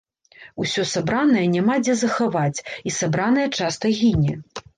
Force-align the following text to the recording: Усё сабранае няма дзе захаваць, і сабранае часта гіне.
Усё 0.63 0.85
сабранае 0.93 1.43
няма 1.55 1.75
дзе 1.83 1.95
захаваць, 1.99 2.63
і 2.89 2.95
сабранае 2.99 3.45
часта 3.61 3.95
гіне. 4.01 4.33